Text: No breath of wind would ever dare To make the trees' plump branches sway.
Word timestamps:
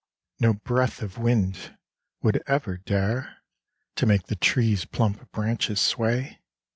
No 0.39 0.53
breath 0.55 1.03
of 1.03 1.19
wind 1.19 1.77
would 2.23 2.41
ever 2.47 2.77
dare 2.77 3.43
To 3.97 4.07
make 4.07 4.23
the 4.25 4.35
trees' 4.35 4.83
plump 4.83 5.31
branches 5.31 5.79
sway. 5.79 6.39